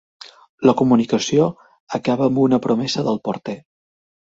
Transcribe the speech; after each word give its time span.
La 0.69 0.73
comunicació 0.79 1.47
acaba 2.01 2.29
amb 2.33 2.45
una 2.49 2.63
promesa 2.67 3.09
del 3.11 3.25
porter. 3.31 3.61